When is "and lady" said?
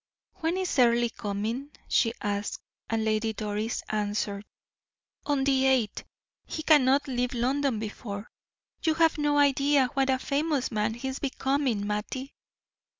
2.89-3.33